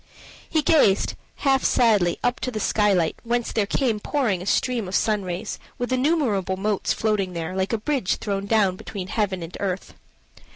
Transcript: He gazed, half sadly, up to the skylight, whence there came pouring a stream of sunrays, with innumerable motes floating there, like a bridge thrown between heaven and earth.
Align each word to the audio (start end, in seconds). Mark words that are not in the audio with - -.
He 0.49 0.63
gazed, 0.63 1.13
half 1.45 1.63
sadly, 1.63 2.17
up 2.23 2.39
to 2.39 2.49
the 2.49 2.59
skylight, 2.59 3.17
whence 3.21 3.51
there 3.51 3.67
came 3.67 3.99
pouring 3.99 4.41
a 4.41 4.47
stream 4.47 4.87
of 4.87 4.95
sunrays, 4.95 5.59
with 5.77 5.93
innumerable 5.93 6.57
motes 6.57 6.91
floating 6.91 7.33
there, 7.33 7.55
like 7.55 7.71
a 7.71 7.77
bridge 7.77 8.15
thrown 8.15 8.47
between 8.75 9.09
heaven 9.09 9.43
and 9.43 9.55
earth. 9.59 9.93